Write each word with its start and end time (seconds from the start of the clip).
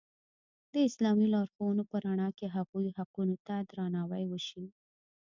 د 0.73 0.75
اسلامي 0.87 1.27
لارښوونو 1.33 1.83
په 1.91 1.95
رڼا 2.05 2.29
کې 2.37 2.47
هغوی 2.55 2.87
حقونو 2.97 3.35
ته 3.47 3.55
درناوی 3.69 4.23
وشي. 4.27 4.63